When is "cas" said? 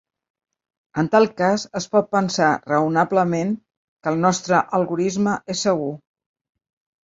1.41-1.65